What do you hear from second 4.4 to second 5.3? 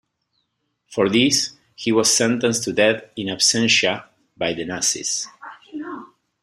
the Nazis.